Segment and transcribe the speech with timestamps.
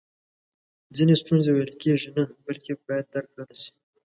[0.95, 3.71] ځینې ستونزی ویل کیږي نه بلکې باید درک کړل سي